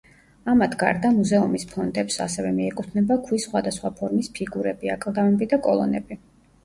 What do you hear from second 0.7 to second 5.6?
გარდა მუზეუმის ფონდებს ასევე მიეკუთვნება ქვის სხვადასხვა ფორმის ფიგურები, აკლდამები